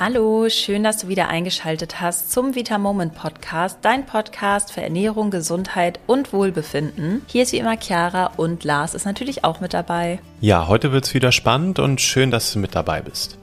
[0.00, 5.32] Hallo, schön, dass du wieder eingeschaltet hast zum Vita Moment Podcast, dein Podcast für Ernährung,
[5.32, 7.22] Gesundheit und Wohlbefinden.
[7.26, 10.20] Hier ist wie immer Chiara und Lars ist natürlich auch mit dabei.
[10.40, 13.38] Ja, heute wird es wieder spannend und schön, dass du mit dabei bist.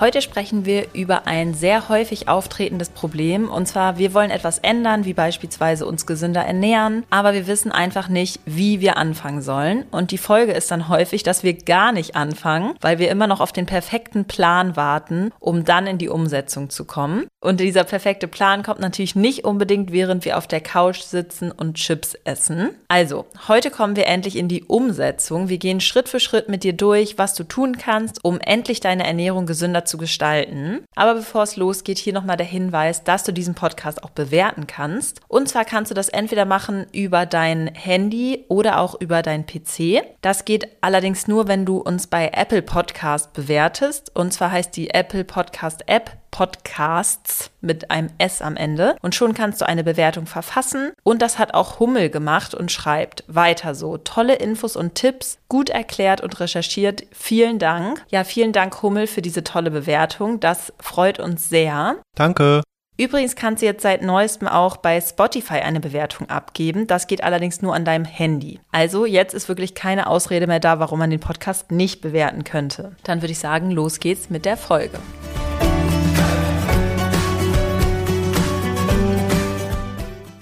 [0.00, 3.48] Heute sprechen wir über ein sehr häufig auftretendes Problem.
[3.48, 8.08] Und zwar, wir wollen etwas ändern, wie beispielsweise uns gesünder ernähren, aber wir wissen einfach
[8.08, 9.84] nicht, wie wir anfangen sollen.
[9.92, 13.40] Und die Folge ist dann häufig, dass wir gar nicht anfangen, weil wir immer noch
[13.40, 17.28] auf den perfekten Plan warten, um dann in die Umsetzung zu kommen.
[17.40, 21.74] Und dieser perfekte Plan kommt natürlich nicht unbedingt, während wir auf der Couch sitzen und
[21.74, 22.70] Chips essen.
[22.88, 25.48] Also, heute kommen wir endlich in die Umsetzung.
[25.48, 29.06] Wir gehen Schritt für Schritt mit dir durch, was du tun kannst, um endlich deine
[29.06, 30.84] Ernährung gesünder zu gestalten.
[30.94, 35.20] Aber bevor es losgeht, hier nochmal der Hinweis, dass du diesen Podcast auch bewerten kannst.
[35.28, 40.02] Und zwar kannst du das entweder machen über dein Handy oder auch über dein PC.
[40.20, 44.14] Das geht allerdings nur, wenn du uns bei Apple Podcast bewertest.
[44.14, 48.96] Und zwar heißt die Apple Podcast App Podcasts mit einem S am Ende.
[49.02, 50.90] Und schon kannst du eine Bewertung verfassen.
[51.04, 53.98] Und das hat auch Hummel gemacht und schreibt weiter so.
[53.98, 57.04] Tolle Infos und Tipps, gut erklärt und recherchiert.
[57.12, 58.04] Vielen Dank.
[58.08, 60.40] Ja, vielen Dank Hummel für diese tolle Bewertung.
[60.40, 61.98] Das freut uns sehr.
[62.16, 62.62] Danke.
[62.96, 66.88] Übrigens kannst du jetzt seit neuestem auch bei Spotify eine Bewertung abgeben.
[66.88, 68.58] Das geht allerdings nur an deinem Handy.
[68.72, 72.96] Also jetzt ist wirklich keine Ausrede mehr da, warum man den Podcast nicht bewerten könnte.
[73.04, 74.98] Dann würde ich sagen, los geht's mit der Folge.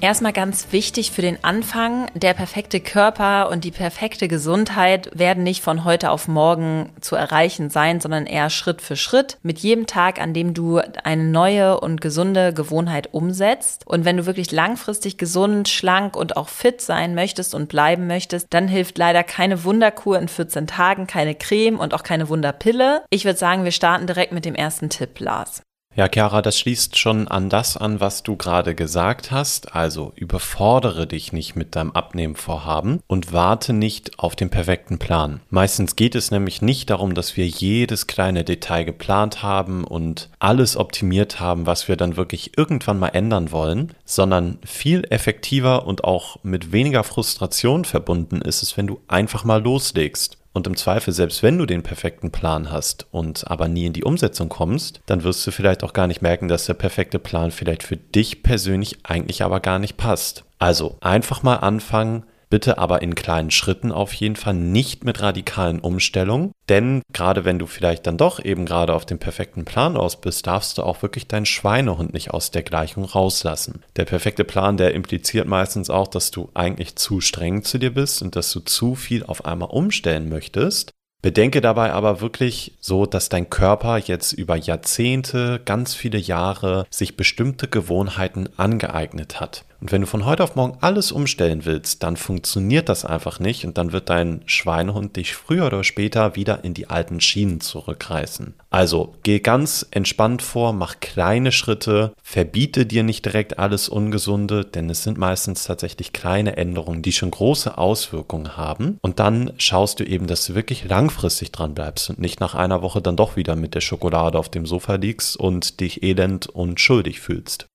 [0.02, 5.62] Erstmal ganz wichtig für den Anfang, der perfekte Körper und die perfekte Gesundheit werden nicht
[5.62, 10.20] von heute auf morgen zu erreichen sein, sondern eher Schritt für Schritt mit jedem Tag,
[10.20, 13.86] an dem du eine neue und gesunde Gewohnheit umsetzt.
[13.86, 18.48] Und wenn du wirklich langfristig gesund, schlank und auch fit sein möchtest und bleiben möchtest,
[18.50, 23.02] dann hilft leider keine Wunderkur in 14 Tagen, keine Creme und auch keine Wunderpille.
[23.10, 25.62] Ich würde sagen, wir starten direkt mit dem ersten Tipp, Lars.
[25.94, 29.74] Ja, Chiara, das schließt schon an das an, was du gerade gesagt hast.
[29.76, 35.42] Also überfordere dich nicht mit deinem Abnehmvorhaben und warte nicht auf den perfekten Plan.
[35.50, 40.78] Meistens geht es nämlich nicht darum, dass wir jedes kleine Detail geplant haben und alles
[40.78, 46.38] optimiert haben, was wir dann wirklich irgendwann mal ändern wollen, sondern viel effektiver und auch
[46.42, 50.38] mit weniger Frustration verbunden ist es, wenn du einfach mal loslegst.
[50.52, 54.04] Und im Zweifel, selbst wenn du den perfekten Plan hast und aber nie in die
[54.04, 57.82] Umsetzung kommst, dann wirst du vielleicht auch gar nicht merken, dass der perfekte Plan vielleicht
[57.82, 60.44] für dich persönlich eigentlich aber gar nicht passt.
[60.58, 65.80] Also einfach mal anfangen, Bitte aber in kleinen Schritten auf jeden Fall, nicht mit radikalen
[65.80, 66.52] Umstellungen.
[66.68, 70.46] Denn gerade wenn du vielleicht dann doch eben gerade auf dem perfekten Plan aus bist,
[70.46, 73.82] darfst du auch wirklich deinen Schweinehund nicht aus der Gleichung rauslassen.
[73.96, 78.20] Der perfekte Plan, der impliziert meistens auch, dass du eigentlich zu streng zu dir bist
[78.20, 80.90] und dass du zu viel auf einmal umstellen möchtest.
[81.22, 87.16] Bedenke dabei aber wirklich so, dass dein Körper jetzt über Jahrzehnte, ganz viele Jahre sich
[87.16, 89.64] bestimmte Gewohnheiten angeeignet hat.
[89.82, 93.66] Und wenn du von heute auf morgen alles umstellen willst, dann funktioniert das einfach nicht
[93.66, 98.54] und dann wird dein Schweinehund dich früher oder später wieder in die alten Schienen zurückreißen.
[98.70, 104.88] Also geh ganz entspannt vor, mach kleine Schritte, verbiete dir nicht direkt alles Ungesunde, denn
[104.88, 108.98] es sind meistens tatsächlich kleine Änderungen, die schon große Auswirkungen haben.
[109.02, 112.82] Und dann schaust du eben, dass du wirklich langfristig dran bleibst und nicht nach einer
[112.82, 116.78] Woche dann doch wieder mit der Schokolade auf dem Sofa liegst und dich elend und
[116.78, 117.66] schuldig fühlst.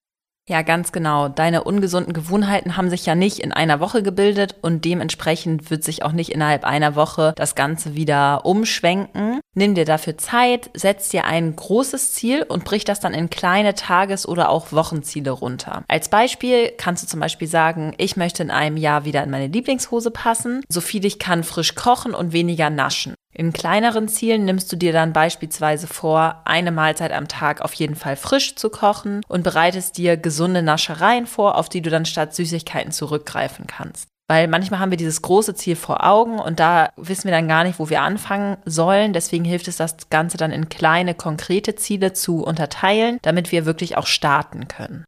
[0.50, 1.28] Ja, ganz genau.
[1.28, 6.04] Deine ungesunden Gewohnheiten haben sich ja nicht in einer Woche gebildet und dementsprechend wird sich
[6.04, 9.42] auch nicht innerhalb einer Woche das Ganze wieder umschwenken.
[9.56, 13.76] Nimm dir dafür Zeit, setz dir ein großes Ziel und brich das dann in kleine
[13.76, 15.84] Tages- oder auch Wochenziele runter.
[15.90, 19.48] Als Beispiel kannst du zum Beispiel sagen, ich möchte in einem Jahr wieder in meine
[19.48, 23.16] Lieblingshose passen, so viel ich kann frisch kochen und weniger naschen.
[23.38, 27.94] In kleineren Zielen nimmst du dir dann beispielsweise vor, eine Mahlzeit am Tag auf jeden
[27.94, 32.34] Fall frisch zu kochen und bereitest dir gesunde Naschereien vor, auf die du dann statt
[32.34, 34.08] Süßigkeiten zurückgreifen kannst.
[34.28, 37.64] Weil manchmal haben wir dieses große Ziel vor Augen und da wissen wir dann gar
[37.64, 39.14] nicht, wo wir anfangen sollen.
[39.14, 43.98] Deswegen hilft es, das Ganze dann in kleine, konkrete Ziele zu unterteilen, damit wir wirklich
[43.98, 45.06] auch starten können.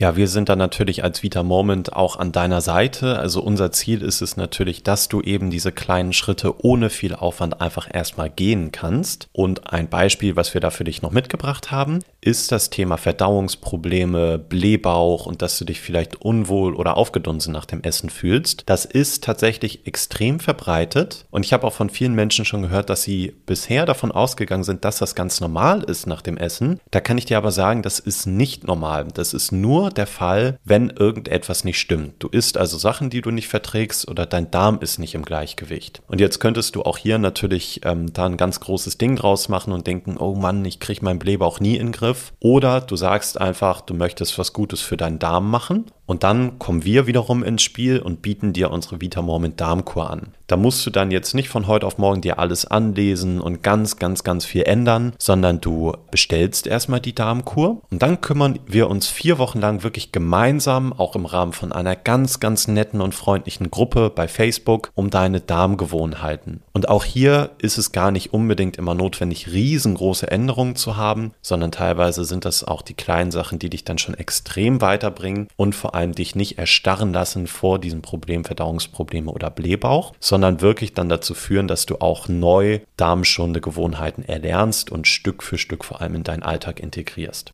[0.00, 3.18] Ja, wir sind dann natürlich als Vita Moment auch an deiner Seite.
[3.18, 7.60] Also unser Ziel ist es natürlich, dass du eben diese kleinen Schritte ohne viel Aufwand
[7.60, 9.28] einfach erstmal gehen kannst.
[9.34, 14.38] Und ein Beispiel, was wir da für dich noch mitgebracht haben, ist das Thema Verdauungsprobleme,
[14.38, 18.64] Blähbauch und dass du dich vielleicht unwohl oder aufgedunsen nach dem Essen fühlst.
[18.66, 21.26] Das ist tatsächlich extrem verbreitet.
[21.30, 24.84] Und ich habe auch von vielen Menschen schon gehört, dass sie bisher davon ausgegangen sind,
[24.84, 26.80] dass das ganz normal ist nach dem Essen.
[26.90, 29.08] Da kann ich dir aber sagen, das ist nicht normal.
[29.14, 32.14] Das ist nur der Fall, wenn irgendetwas nicht stimmt.
[32.18, 36.02] Du isst also Sachen, die du nicht verträgst oder dein Darm ist nicht im Gleichgewicht.
[36.06, 39.72] Und jetzt könntest du auch hier natürlich ähm, da ein ganz großes Ding draus machen
[39.72, 42.32] und denken, oh Mann, ich kriege meinen Blähbauch nie in den Griff Angriff.
[42.40, 46.84] Oder du sagst einfach, du möchtest was Gutes für deinen Darm machen und dann kommen
[46.84, 50.34] wir wiederum ins Spiel und bieten dir unsere Vitamor mit Darmkur an.
[50.50, 53.98] Da musst du dann jetzt nicht von heute auf morgen dir alles anlesen und ganz,
[53.98, 59.06] ganz, ganz viel ändern, sondern du bestellst erstmal die Darmkur und dann kümmern wir uns
[59.06, 63.70] vier Wochen lang wirklich gemeinsam, auch im Rahmen von einer ganz, ganz netten und freundlichen
[63.70, 66.64] Gruppe bei Facebook, um deine Darmgewohnheiten.
[66.72, 71.70] Und auch hier ist es gar nicht unbedingt immer notwendig, riesengroße Änderungen zu haben, sondern
[71.70, 75.94] teilweise sind das auch die kleinen Sachen, die dich dann schon extrem weiterbringen und vor
[75.94, 81.34] allem dich nicht erstarren lassen vor diesem Problem Verdauungsprobleme oder Blähbauch, sondern wirklich dann dazu
[81.34, 86.24] führen, dass du auch neu darmschonende Gewohnheiten erlernst und Stück für Stück vor allem in
[86.24, 87.52] deinen Alltag integrierst.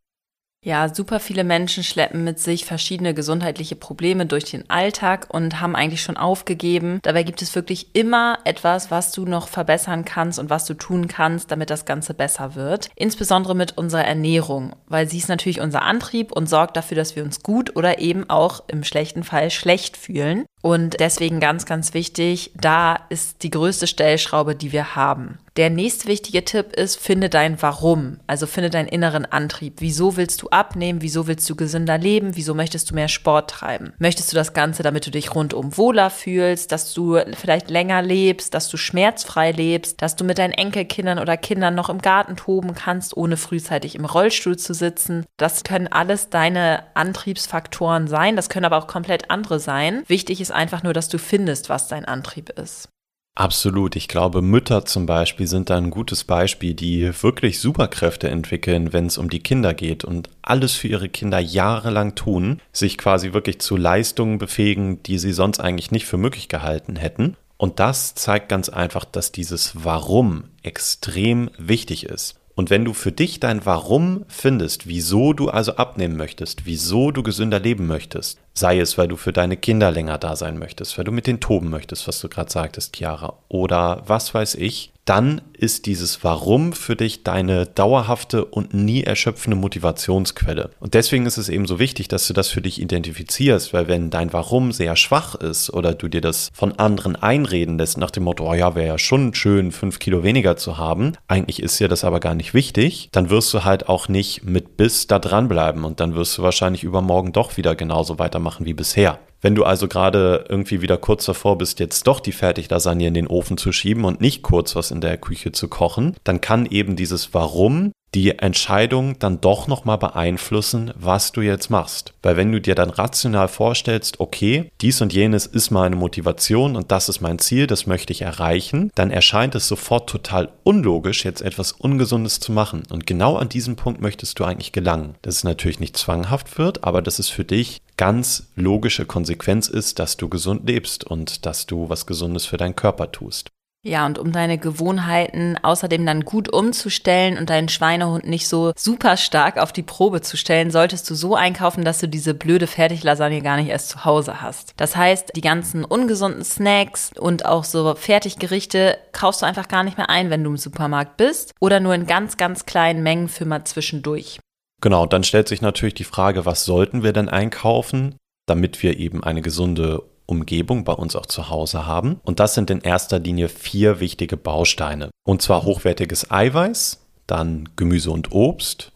[0.66, 5.76] Ja, super viele Menschen schleppen mit sich verschiedene gesundheitliche Probleme durch den Alltag und haben
[5.76, 6.98] eigentlich schon aufgegeben.
[7.02, 11.06] Dabei gibt es wirklich immer etwas, was du noch verbessern kannst und was du tun
[11.06, 12.88] kannst, damit das Ganze besser wird.
[12.96, 17.22] Insbesondere mit unserer Ernährung, weil sie ist natürlich unser Antrieb und sorgt dafür, dass wir
[17.22, 20.46] uns gut oder eben auch im schlechten Fall schlecht fühlen.
[20.66, 25.38] Und deswegen ganz, ganz wichtig, da ist die größte Stellschraube, die wir haben.
[25.56, 29.76] Der nächste wichtige Tipp ist, finde dein Warum, also finde deinen inneren Antrieb.
[29.78, 31.00] Wieso willst du abnehmen?
[31.00, 32.36] Wieso willst du gesünder leben?
[32.36, 33.94] Wieso möchtest du mehr Sport treiben?
[33.98, 38.52] Möchtest du das Ganze, damit du dich rundum wohler fühlst, dass du vielleicht länger lebst,
[38.52, 42.74] dass du schmerzfrei lebst, dass du mit deinen Enkelkindern oder Kindern noch im Garten toben
[42.74, 45.24] kannst, ohne frühzeitig im Rollstuhl zu sitzen?
[45.38, 50.02] Das können alles deine Antriebsfaktoren sein, das können aber auch komplett andere sein.
[50.06, 52.88] Wichtig ist einfach nur, dass du findest, was dein Antrieb ist.
[53.36, 53.96] Absolut.
[53.96, 59.06] Ich glaube, Mütter zum Beispiel sind da ein gutes Beispiel, die wirklich Superkräfte entwickeln, wenn
[59.06, 63.58] es um die Kinder geht und alles für ihre Kinder jahrelang tun, sich quasi wirklich
[63.58, 67.36] zu Leistungen befähigen, die sie sonst eigentlich nicht für möglich gehalten hätten.
[67.58, 72.40] Und das zeigt ganz einfach, dass dieses Warum extrem wichtig ist.
[72.54, 77.22] Und wenn du für dich dein Warum findest, wieso du also abnehmen möchtest, wieso du
[77.22, 81.04] gesünder leben möchtest, sei es, weil du für deine Kinder länger da sein möchtest, weil
[81.04, 85.40] du mit denen toben möchtest, was du gerade sagtest, Chiara, oder was weiß ich, dann
[85.52, 90.70] ist dieses Warum für dich deine dauerhafte und nie erschöpfende Motivationsquelle.
[90.80, 94.10] Und deswegen ist es eben so wichtig, dass du das für dich identifizierst, weil wenn
[94.10, 98.24] dein Warum sehr schwach ist oder du dir das von anderen einreden lässt nach dem
[98.24, 101.88] Motto, oh ja, wäre ja schon schön, fünf Kilo weniger zu haben, eigentlich ist dir
[101.88, 105.84] das aber gar nicht wichtig, dann wirst du halt auch nicht mit Biss da dranbleiben.
[105.84, 109.18] Und dann wirst du wahrscheinlich übermorgen doch wieder genauso weitermachen wie bisher.
[109.42, 113.26] Wenn du also gerade irgendwie wieder kurz davor bist, jetzt doch die Fertiglasagne in den
[113.26, 116.96] Ofen zu schieben und nicht kurz was in der Küche zu kochen, dann kann eben
[116.96, 122.14] dieses Warum die Entscheidung dann doch nochmal beeinflussen, was du jetzt machst.
[122.22, 126.90] Weil wenn du dir dann rational vorstellst, okay, dies und jenes ist meine Motivation und
[126.90, 131.42] das ist mein Ziel, das möchte ich erreichen, dann erscheint es sofort total unlogisch, jetzt
[131.42, 132.84] etwas Ungesundes zu machen.
[132.90, 135.16] Und genau an diesem Punkt möchtest du eigentlich gelangen.
[135.20, 139.98] Dass es natürlich nicht zwanghaft wird, aber dass es für dich ganz logische Konsequenz ist,
[139.98, 143.50] dass du gesund lebst und dass du was Gesundes für deinen Körper tust.
[143.86, 149.16] Ja, und um deine Gewohnheiten außerdem dann gut umzustellen und deinen Schweinehund nicht so super
[149.16, 153.42] stark auf die Probe zu stellen, solltest du so einkaufen, dass du diese blöde Fertiglasagne
[153.42, 154.72] gar nicht erst zu Hause hast.
[154.76, 159.98] Das heißt, die ganzen ungesunden Snacks und auch so Fertiggerichte kaufst du einfach gar nicht
[159.98, 163.44] mehr ein, wenn du im Supermarkt bist oder nur in ganz, ganz kleinen Mengen für
[163.44, 164.40] mal zwischendurch.
[164.82, 168.16] Genau, dann stellt sich natürlich die Frage, was sollten wir denn einkaufen,
[168.46, 172.20] damit wir eben eine gesunde Umgebung bei uns auch zu Hause haben.
[172.24, 175.10] Und das sind in erster Linie vier wichtige Bausteine.
[175.24, 178.92] Und zwar hochwertiges Eiweiß, dann Gemüse und Obst,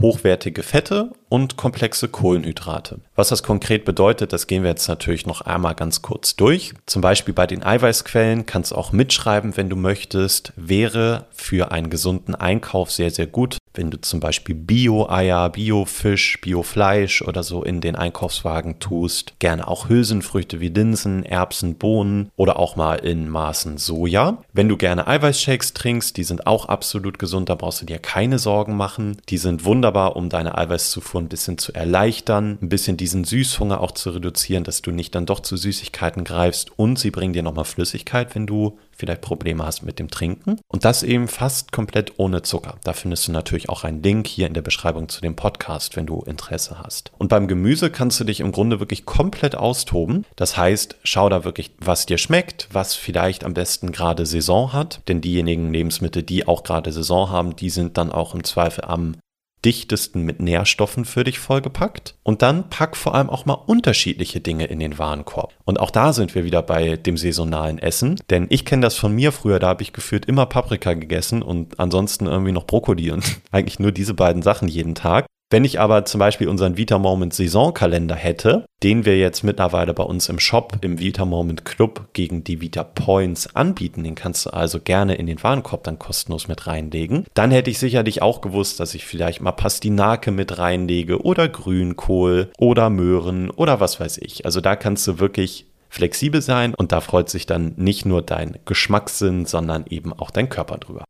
[0.00, 2.98] hochwertige Fette und komplexe Kohlenhydrate.
[3.16, 6.74] Was das konkret bedeutet, das gehen wir jetzt natürlich noch einmal ganz kurz durch.
[6.84, 11.88] Zum Beispiel bei den Eiweißquellen kannst du auch mitschreiben, wenn du möchtest, wäre für einen
[11.88, 17.80] gesunden Einkauf sehr, sehr gut, wenn du zum Beispiel Bio-Eier, Bio-Fisch, Bio-Fleisch oder so in
[17.80, 23.78] den Einkaufswagen tust, gerne auch Hülsenfrüchte wie Linsen, Erbsen, Bohnen oder auch mal in Maßen
[23.78, 24.36] Soja.
[24.52, 28.38] Wenn du gerne Eiweißshakes trinkst, die sind auch absolut gesund, da brauchst du dir keine
[28.38, 29.16] Sorgen machen.
[29.30, 33.92] Die sind wunderbar, um deine Eiweißzufuhr ein bisschen zu erleichtern, ein bisschen diesen Süßhunger auch
[33.92, 37.64] zu reduzieren, dass du nicht dann doch zu Süßigkeiten greifst und sie bringen dir nochmal
[37.64, 40.60] Flüssigkeit, wenn du vielleicht Probleme hast mit dem Trinken.
[40.68, 42.76] Und das eben fast komplett ohne Zucker.
[42.84, 46.06] Da findest du natürlich auch einen Link hier in der Beschreibung zu dem Podcast, wenn
[46.06, 47.10] du Interesse hast.
[47.18, 50.24] Und beim Gemüse kannst du dich im Grunde wirklich komplett austoben.
[50.36, 55.00] Das heißt, schau da wirklich, was dir schmeckt, was vielleicht am besten gerade Saison hat.
[55.08, 59.16] Denn diejenigen Lebensmittel, die auch gerade Saison haben, die sind dann auch im Zweifel am
[59.64, 62.14] dichtesten mit Nährstoffen für dich vollgepackt.
[62.22, 65.54] Und dann pack vor allem auch mal unterschiedliche Dinge in den Warenkorb.
[65.64, 68.16] Und auch da sind wir wieder bei dem saisonalen Essen.
[68.30, 71.78] Denn ich kenne das von mir früher, da habe ich gefühlt immer Paprika gegessen und
[71.78, 75.26] ansonsten irgendwie noch Brokkoli und eigentlich nur diese beiden Sachen jeden Tag.
[75.52, 80.02] Wenn ich aber zum Beispiel unseren Vita Moment Saisonkalender hätte, den wir jetzt mittlerweile bei
[80.02, 84.50] uns im Shop, im Vita Moment Club gegen die Vita Points anbieten, den kannst du
[84.50, 88.80] also gerne in den Warenkorb dann kostenlos mit reinlegen, dann hätte ich sicherlich auch gewusst,
[88.80, 94.46] dass ich vielleicht mal Pastinake mit reinlege oder Grünkohl oder Möhren oder was weiß ich.
[94.46, 98.56] Also da kannst du wirklich flexibel sein und da freut sich dann nicht nur dein
[98.64, 101.04] Geschmackssinn, sondern eben auch dein Körper drüber.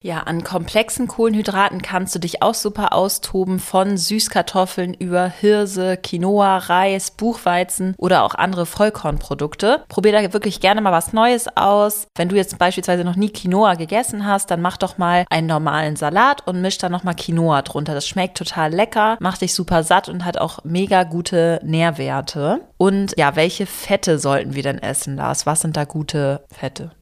[0.00, 6.58] Ja, an komplexen Kohlenhydraten kannst du dich auch super austoben, von Süßkartoffeln über Hirse, Quinoa,
[6.58, 9.82] Reis, Buchweizen oder auch andere Vollkornprodukte.
[9.88, 12.06] Probier da wirklich gerne mal was Neues aus.
[12.14, 15.96] Wenn du jetzt beispielsweise noch nie Quinoa gegessen hast, dann mach doch mal einen normalen
[15.96, 17.94] Salat und misch da nochmal Quinoa drunter.
[17.94, 22.60] Das schmeckt total lecker, macht dich super satt und hat auch mega gute Nährwerte.
[22.76, 25.44] Und ja, welche Fette sollten wir denn essen, Lars?
[25.44, 26.92] Was sind da gute Fette?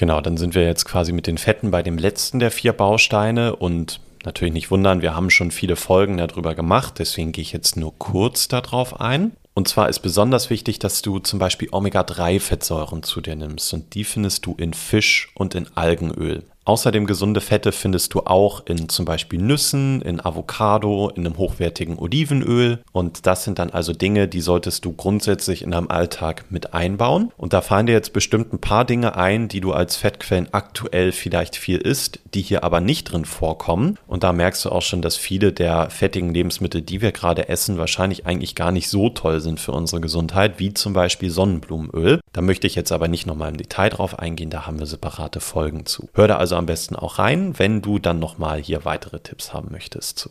[0.00, 3.54] Genau, dann sind wir jetzt quasi mit den Fetten bei dem letzten der vier Bausteine
[3.54, 7.76] und natürlich nicht wundern, wir haben schon viele Folgen darüber gemacht, deswegen gehe ich jetzt
[7.76, 9.32] nur kurz darauf ein.
[9.52, 14.04] Und zwar ist besonders wichtig, dass du zum Beispiel Omega-3-Fettsäuren zu dir nimmst und die
[14.04, 16.44] findest du in Fisch und in Algenöl.
[16.64, 21.98] Außerdem gesunde Fette findest du auch in zum Beispiel Nüssen, in Avocado, in einem hochwertigen
[21.98, 22.80] Olivenöl.
[22.92, 27.32] Und das sind dann also Dinge, die solltest du grundsätzlich in deinem Alltag mit einbauen.
[27.36, 31.12] Und da fallen dir jetzt bestimmt ein paar Dinge ein, die du als Fettquellen aktuell
[31.12, 33.98] vielleicht viel isst, die hier aber nicht drin vorkommen.
[34.06, 37.78] Und da merkst du auch schon, dass viele der fettigen Lebensmittel, die wir gerade essen,
[37.78, 42.20] wahrscheinlich eigentlich gar nicht so toll sind für unsere Gesundheit, wie zum Beispiel Sonnenblumenöl.
[42.32, 45.40] Da möchte ich jetzt aber nicht nochmal im Detail drauf eingehen, da haben wir separate
[45.40, 46.08] Folgen zu.
[46.14, 49.70] Hör da also am besten auch rein, wenn du dann nochmal hier weitere Tipps haben
[49.70, 50.30] möchtest.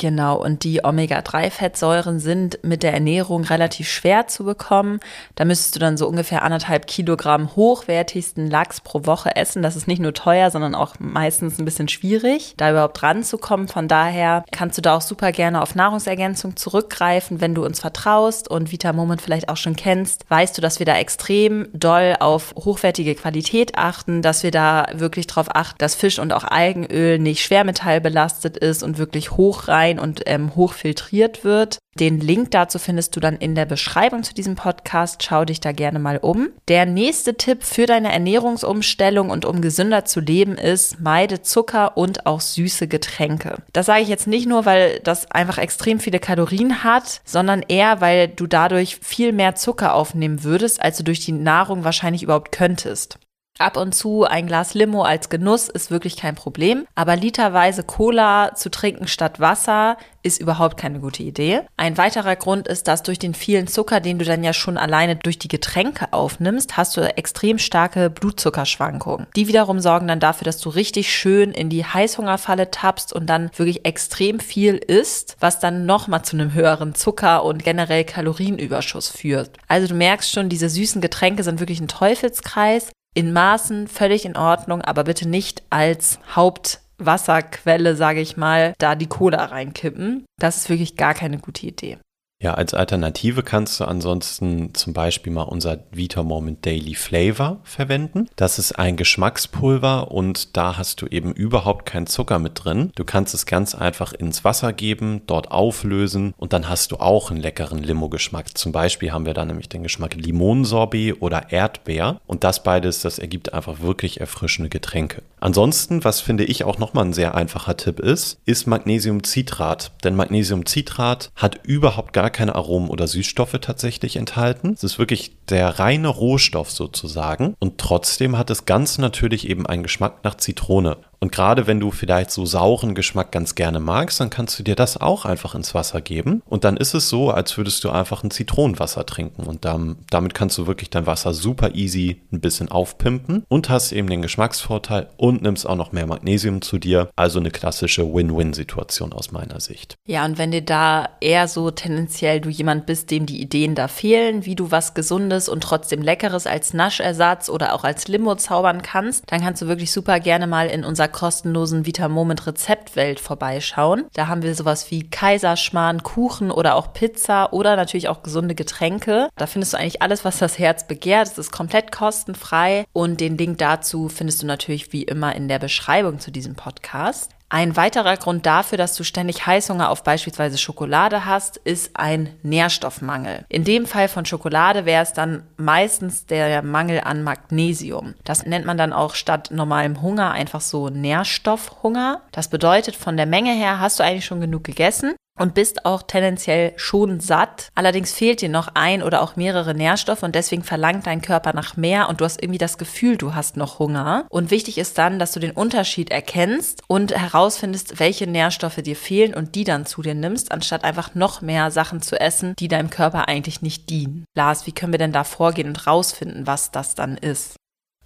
[0.00, 4.98] Genau, und die Omega-3-Fettsäuren sind mit der Ernährung relativ schwer zu bekommen.
[5.36, 9.62] Da müsstest du dann so ungefähr anderthalb Kilogramm hochwertigsten Lachs pro Woche essen.
[9.62, 13.68] Das ist nicht nur teuer, sondern auch meistens ein bisschen schwierig, da überhaupt ranzukommen.
[13.68, 18.48] Von daher kannst du da auch super gerne auf Nahrungsergänzung zurückgreifen, wenn du uns vertraust
[18.50, 20.28] und Vita Moment vielleicht auch schon kennst.
[20.28, 25.28] Weißt du, dass wir da extrem doll auf hochwertige Qualität achten, dass wir da wirklich
[25.28, 30.22] darauf achten, dass Fisch und auch Algenöl nicht schwermetallbelastet ist und wirklich hochrein rein und
[30.26, 31.78] ähm, hochfiltriert wird.
[32.00, 35.22] Den Link dazu findest du dann in der Beschreibung zu diesem Podcast.
[35.22, 36.48] Schau dich da gerne mal um.
[36.66, 42.26] Der nächste Tipp für deine Ernährungsumstellung und um gesünder zu leben ist, meide Zucker und
[42.26, 43.58] auch süße Getränke.
[43.72, 48.00] Das sage ich jetzt nicht nur, weil das einfach extrem viele Kalorien hat, sondern eher,
[48.00, 52.50] weil du dadurch viel mehr Zucker aufnehmen würdest, als du durch die Nahrung wahrscheinlich überhaupt
[52.50, 53.18] könntest.
[53.60, 58.56] Ab und zu ein Glas Limo als Genuss ist wirklich kein Problem, aber literweise Cola
[58.56, 61.60] zu trinken statt Wasser ist überhaupt keine gute Idee.
[61.76, 65.14] Ein weiterer Grund ist, dass durch den vielen Zucker, den du dann ja schon alleine
[65.14, 69.28] durch die Getränke aufnimmst, hast du extrem starke Blutzuckerschwankungen.
[69.36, 73.50] Die wiederum sorgen dann dafür, dass du richtig schön in die Heißhungerfalle tappst und dann
[73.54, 79.52] wirklich extrem viel isst, was dann nochmal zu einem höheren Zucker und generell Kalorienüberschuss führt.
[79.68, 84.36] Also du merkst schon, diese süßen Getränke sind wirklich ein Teufelskreis in Maßen völlig in
[84.36, 90.26] Ordnung, aber bitte nicht als Hauptwasserquelle, sage ich mal, da die Cola reinkippen.
[90.40, 91.98] Das ist wirklich gar keine gute Idee.
[92.42, 98.28] Ja, als Alternative kannst du ansonsten zum Beispiel mal unser Vita Moment Daily Flavor verwenden.
[98.36, 102.90] Das ist ein Geschmackspulver und da hast du eben überhaupt keinen Zucker mit drin.
[102.96, 107.30] Du kannst es ganz einfach ins Wasser geben, dort auflösen und dann hast du auch
[107.30, 108.58] einen leckeren Limo-Geschmack.
[108.58, 113.18] Zum Beispiel haben wir da nämlich den Geschmack Limonsorbet oder Erdbeer und das beides, das
[113.18, 115.22] ergibt einfach wirklich erfrischende Getränke.
[115.40, 119.92] Ansonsten, was finde ich auch nochmal ein sehr einfacher Tipp ist, ist Magnesiumcitrat.
[120.02, 124.74] Denn Magnesiumcitrat hat überhaupt gar keine Aromen oder Süßstoffe tatsächlich enthalten.
[124.74, 129.82] Es ist wirklich der reine Rohstoff sozusagen und trotzdem hat es ganz natürlich eben einen
[129.82, 130.98] Geschmack nach Zitrone.
[131.24, 134.74] Und gerade wenn du vielleicht so sauren Geschmack ganz gerne magst, dann kannst du dir
[134.74, 136.42] das auch einfach ins Wasser geben.
[136.44, 139.44] Und dann ist es so, als würdest du einfach ein Zitronenwasser trinken.
[139.44, 143.92] Und dann, damit kannst du wirklich dein Wasser super easy ein bisschen aufpimpen und hast
[143.92, 147.08] eben den Geschmacksvorteil und nimmst auch noch mehr Magnesium zu dir.
[147.16, 149.94] Also eine klassische Win-Win-Situation aus meiner Sicht.
[150.06, 153.88] Ja, und wenn dir da eher so tendenziell du jemand bist, dem die Ideen da
[153.88, 158.82] fehlen, wie du was Gesundes und trotzdem Leckeres als Naschersatz oder auch als Limo zaubern
[158.82, 164.04] kannst, dann kannst du wirklich super gerne mal in unser kostenlosen Vita Moment Rezeptwelt vorbeischauen.
[164.12, 169.28] Da haben wir sowas wie Kaiserschmarrn, Kuchen oder auch Pizza oder natürlich auch gesunde Getränke.
[169.36, 171.28] Da findest du eigentlich alles, was das Herz begehrt.
[171.28, 175.58] Es ist komplett kostenfrei und den Link dazu findest du natürlich wie immer in der
[175.58, 177.33] Beschreibung zu diesem Podcast.
[177.54, 183.44] Ein weiterer Grund dafür, dass du ständig Heißhunger auf beispielsweise Schokolade hast, ist ein Nährstoffmangel.
[183.48, 188.14] In dem Fall von Schokolade wäre es dann meistens der Mangel an Magnesium.
[188.24, 192.22] Das nennt man dann auch statt normalem Hunger einfach so Nährstoffhunger.
[192.32, 196.02] Das bedeutet, von der Menge her hast du eigentlich schon genug gegessen, und bist auch
[196.02, 197.68] tendenziell schon satt.
[197.74, 201.76] Allerdings fehlt dir noch ein oder auch mehrere Nährstoffe und deswegen verlangt dein Körper nach
[201.76, 204.26] mehr und du hast irgendwie das Gefühl, du hast noch Hunger.
[204.30, 209.34] Und wichtig ist dann, dass du den Unterschied erkennst und herausfindest, welche Nährstoffe dir fehlen
[209.34, 212.90] und die dann zu dir nimmst, anstatt einfach noch mehr Sachen zu essen, die deinem
[212.90, 214.24] Körper eigentlich nicht dienen.
[214.36, 217.56] Lars, wie können wir denn da vorgehen und rausfinden, was das dann ist?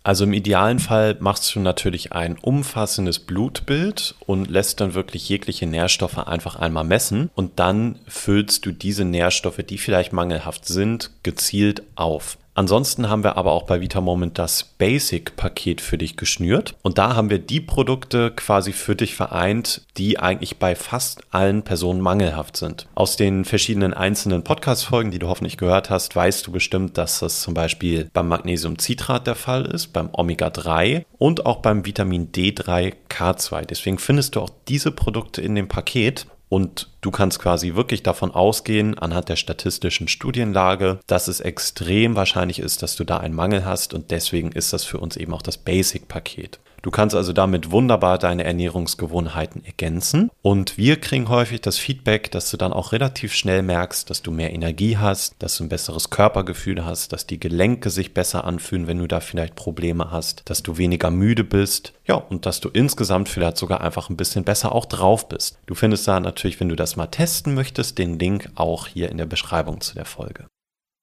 [0.03, 5.67] Also im idealen Fall machst du natürlich ein umfassendes Blutbild und lässt dann wirklich jegliche
[5.67, 11.83] Nährstoffe einfach einmal messen und dann füllst du diese Nährstoffe, die vielleicht mangelhaft sind, gezielt
[11.95, 12.39] auf.
[12.59, 16.75] Ansonsten haben wir aber auch bei VitaMoment das Basic-Paket für dich geschnürt.
[16.83, 21.63] Und da haben wir die Produkte quasi für dich vereint, die eigentlich bei fast allen
[21.63, 22.89] Personen mangelhaft sind.
[22.97, 27.43] Aus den verschiedenen einzelnen Podcast-Folgen, die du hoffentlich gehört hast, weißt du bestimmt, dass das
[27.43, 33.67] zum Beispiel beim Magnesiumcitrat der Fall ist, beim Omega-3 und auch beim Vitamin D3K2.
[33.67, 36.27] Deswegen findest du auch diese Produkte in dem Paket.
[36.49, 42.59] Und du kannst quasi wirklich davon ausgehen, anhand der statistischen Studienlage, dass es extrem wahrscheinlich
[42.59, 45.43] ist, dass du da einen Mangel hast und deswegen ist das für uns eben auch
[45.43, 46.59] das Basic-Paket.
[46.83, 50.31] Du kannst also damit wunderbar deine Ernährungsgewohnheiten ergänzen.
[50.43, 54.31] Und wir kriegen häufig das Feedback, dass du dann auch relativ schnell merkst, dass du
[54.31, 58.87] mehr Energie hast, dass du ein besseres Körpergefühl hast, dass die Gelenke sich besser anfühlen,
[58.87, 61.93] wenn du da vielleicht Probleme hast, dass du weniger müde bist.
[62.07, 65.59] Ja, und dass du insgesamt vielleicht sogar einfach ein bisschen besser auch drauf bist.
[65.67, 69.19] Du findest da natürlich, wenn du das mal testen möchtest, den Link auch hier in
[69.19, 70.47] der Beschreibung zu der Folge.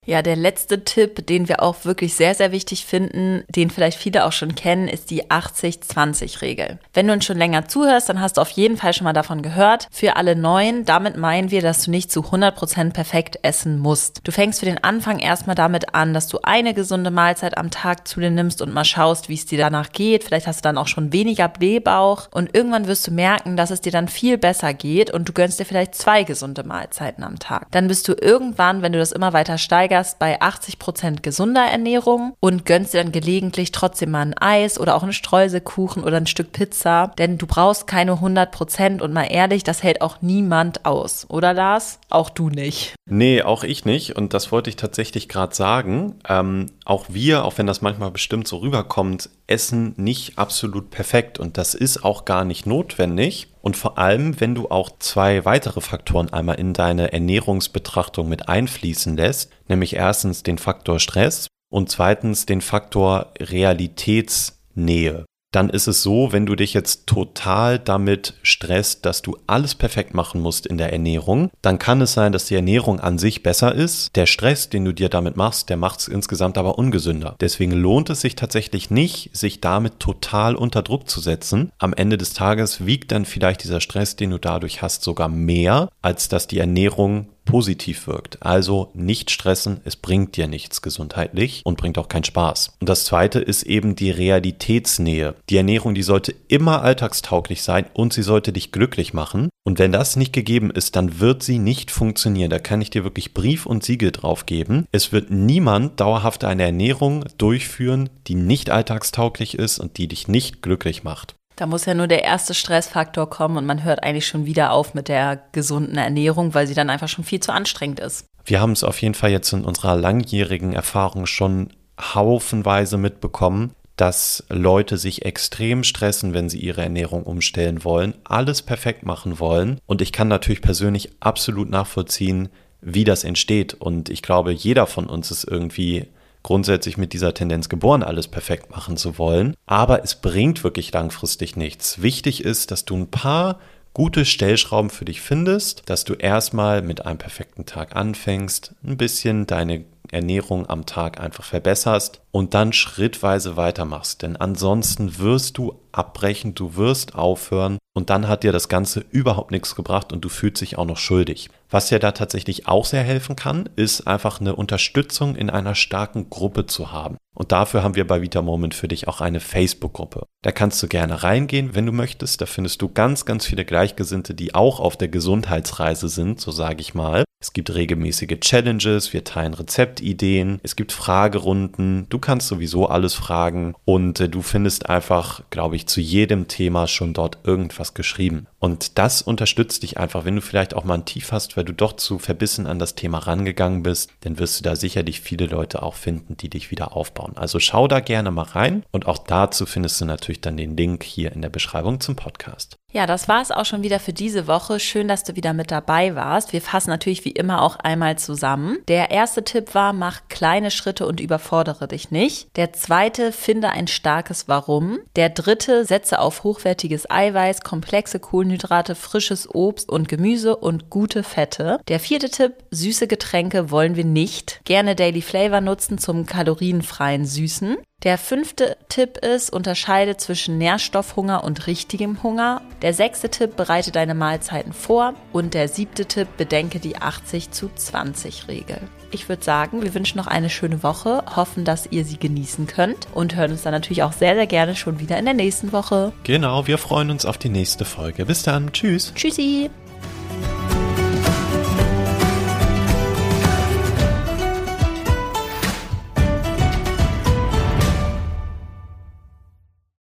[0.06, 4.26] Ja, der letzte Tipp, den wir auch wirklich sehr, sehr wichtig finden, den vielleicht viele
[4.26, 6.78] auch schon kennen, ist die 80-20-Regel.
[6.94, 9.42] Wenn du uns schon länger zuhörst, dann hast du auf jeden Fall schon mal davon
[9.42, 9.88] gehört.
[9.92, 14.22] Für alle Neuen, damit meinen wir, dass du nicht zu 100% perfekt essen musst.
[14.24, 18.08] Du fängst für den Anfang erstmal damit an, dass du eine gesunde Mahlzeit am Tag
[18.08, 20.24] zu dir nimmst und mal schaust, wie es dir danach geht.
[20.24, 23.82] Vielleicht hast du dann auch schon weniger Blähbauch und irgendwann wirst du merken, dass es
[23.82, 27.68] dir dann viel besser geht und du gönnst dir vielleicht zwei gesunde Mahlzeiten am Tag.
[27.72, 31.64] Dann bist du irgendwann, wenn du das immer weiter steigerst, steigerst bei 80 Prozent gesunder
[31.64, 36.18] Ernährung und gönnst dir dann gelegentlich trotzdem mal ein Eis oder auch einen Streuselkuchen oder
[36.18, 40.22] ein Stück Pizza, denn du brauchst keine 100 Prozent und mal ehrlich, das hält auch
[40.22, 42.00] niemand aus, oder Lars?
[42.10, 42.96] Auch du nicht.
[43.10, 46.16] Nee, auch ich nicht und das wollte ich tatsächlich gerade sagen.
[46.28, 51.58] Ähm, auch wir, auch wenn das manchmal bestimmt so rüberkommt, essen nicht absolut perfekt und
[51.58, 53.48] das ist auch gar nicht notwendig.
[53.66, 59.18] Und vor allem, wenn du auch zwei weitere Faktoren einmal in deine Ernährungsbetrachtung mit einfließen
[59.18, 65.26] lässt, nämlich erstens den Faktor Stress und zweitens den Faktor Realitätsnähe
[65.56, 70.14] dann ist es so, wenn du dich jetzt total damit stresst, dass du alles perfekt
[70.14, 73.74] machen musst in der Ernährung, dann kann es sein, dass die Ernährung an sich besser
[73.74, 74.14] ist.
[74.16, 77.36] Der Stress, den du dir damit machst, der macht es insgesamt aber ungesünder.
[77.40, 81.72] Deswegen lohnt es sich tatsächlich nicht, sich damit total unter Druck zu setzen.
[81.78, 85.90] Am Ende des Tages wiegt dann vielleicht dieser Stress, den du dadurch hast, sogar mehr,
[86.02, 88.42] als dass die Ernährung positiv wirkt.
[88.42, 92.74] Also nicht stressen, es bringt dir nichts gesundheitlich und bringt auch keinen Spaß.
[92.80, 95.36] Und das zweite ist eben die Realitätsnähe.
[95.50, 99.50] Die Ernährung, die sollte immer alltagstauglich sein und sie sollte dich glücklich machen.
[99.64, 102.50] Und wenn das nicht gegeben ist, dann wird sie nicht funktionieren.
[102.50, 104.86] Da kann ich dir wirklich Brief und Siegel drauf geben.
[104.92, 110.62] Es wird niemand dauerhaft eine Ernährung durchführen, die nicht alltagstauglich ist und die dich nicht
[110.62, 111.36] glücklich macht.
[111.56, 114.94] Da muss ja nur der erste Stressfaktor kommen und man hört eigentlich schon wieder auf
[114.94, 118.26] mit der gesunden Ernährung, weil sie dann einfach schon viel zu anstrengend ist.
[118.44, 124.44] Wir haben es auf jeden Fall jetzt in unserer langjährigen Erfahrung schon haufenweise mitbekommen, dass
[124.50, 129.80] Leute sich extrem stressen, wenn sie ihre Ernährung umstellen wollen, alles perfekt machen wollen.
[129.86, 132.50] Und ich kann natürlich persönlich absolut nachvollziehen,
[132.82, 133.74] wie das entsteht.
[133.74, 136.08] Und ich glaube, jeder von uns ist irgendwie
[136.46, 139.56] grundsätzlich mit dieser Tendenz geboren, alles perfekt machen zu wollen.
[139.66, 142.04] Aber es bringt wirklich langfristig nichts.
[142.04, 143.60] Wichtig ist, dass du ein paar
[143.96, 149.48] gute Stellschrauben für dich findest, dass du erstmal mit einem perfekten Tag anfängst, ein bisschen
[149.48, 154.22] deine Ernährung am Tag einfach verbesserst und dann schrittweise weitermachst.
[154.22, 159.52] Denn ansonsten wirst du abbrechen, du wirst aufhören und dann hat dir das Ganze überhaupt
[159.52, 161.50] nichts gebracht und du fühlst dich auch noch schuldig.
[161.70, 166.30] Was dir da tatsächlich auch sehr helfen kann, ist einfach eine Unterstützung in einer starken
[166.30, 167.18] Gruppe zu haben.
[167.34, 170.26] Und dafür haben wir bei Vita Moment für dich auch eine Facebook-Gruppe.
[170.42, 172.42] Da kannst du gerne reingehen, wenn du möchtest.
[172.42, 176.82] Da findest du ganz, ganz viele Gleichgesinnte, die auch auf der Gesundheitsreise sind, so sage
[176.82, 177.24] ich mal.
[177.46, 183.76] Es gibt regelmäßige Challenges, wir teilen Rezeptideen, es gibt Fragerunden, du kannst sowieso alles fragen
[183.86, 188.48] und äh, du findest einfach, glaube ich, zu jedem Thema schon dort irgendwas geschrieben.
[188.58, 191.74] Und das unterstützt dich einfach, wenn du vielleicht auch mal ein Tief hast, weil du
[191.74, 195.84] doch zu verbissen an das Thema rangegangen bist, dann wirst du da sicherlich viele Leute
[195.84, 197.34] auch finden, die dich wieder aufbauen.
[197.36, 201.04] Also schau da gerne mal rein und auch dazu findest du natürlich dann den Link
[201.04, 202.76] hier in der Beschreibung zum Podcast.
[202.96, 204.80] Ja, das war es auch schon wieder für diese Woche.
[204.80, 206.54] Schön, dass du wieder mit dabei warst.
[206.54, 208.78] Wir fassen natürlich wie immer auch einmal zusammen.
[208.88, 212.48] Der erste Tipp war, mach kleine Schritte und überfordere dich nicht.
[212.56, 215.00] Der zweite, finde ein starkes Warum.
[215.18, 221.82] Der dritte, setze auf hochwertiges Eiweiß, komplexe Kohlenhydrate, frisches Obst und Gemüse und gute Fette.
[221.90, 224.62] Der vierte Tipp, süße Getränke wollen wir nicht.
[224.64, 227.76] Gerne Daily Flavor nutzen zum kalorienfreien Süßen.
[228.06, 232.62] Der fünfte Tipp ist, unterscheide zwischen Nährstoffhunger und richtigem Hunger.
[232.84, 235.16] Der sechste Tipp, bereite deine Mahlzeiten vor.
[235.34, 238.80] Und der siebte Tipp, bedenke die 80 zu 20 Regel.
[239.10, 243.08] Ich würde sagen, wir wünschen noch eine schöne Woche, hoffen, dass ihr sie genießen könnt
[243.16, 246.14] und hören uns dann natürlich auch sehr, sehr gerne schon wieder in der nächsten Woche.
[246.24, 248.28] Genau, wir freuen uns auf die nächste Folge.
[248.28, 248.72] Bis dann.
[248.72, 249.14] Tschüss.
[249.16, 249.72] Tschüssi.